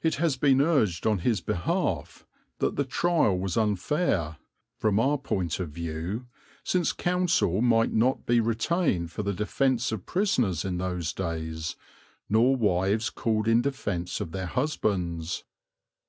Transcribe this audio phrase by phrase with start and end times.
[0.00, 2.24] It has been urged on his behalf
[2.60, 4.36] that the trial was unfair,
[4.78, 6.26] from our point of view,
[6.62, 11.74] since counsel might not be retained for the defence of prisoners in those days
[12.28, 15.42] nor wives called in defence of their husbands.